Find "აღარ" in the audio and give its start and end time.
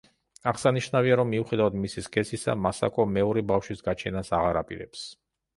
4.39-4.63